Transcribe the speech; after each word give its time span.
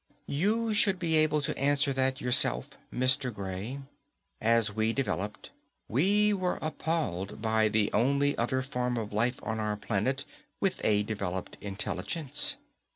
_You 0.27 0.73
should 0.73 0.97
be 0.97 1.15
able 1.17 1.43
to 1.43 1.55
answer 1.59 1.93
that 1.93 2.19
yourself, 2.19 2.71
Mr. 2.91 3.31
Gray. 3.31 3.81
As 4.41 4.71
we 4.73 4.93
developed, 4.93 5.51
we 5.87 6.33
were 6.33 6.57
appalled 6.59 7.39
by 7.39 7.67
the 7.69 7.93
only 7.93 8.35
other 8.35 8.63
form 8.63 8.97
of 8.97 9.13
life 9.13 9.39
on 9.43 9.59
our 9.59 9.77
planet 9.77 10.25
with 10.59 10.81
a 10.83 11.03
developed 11.03 11.55
intelligence. 11.61 12.55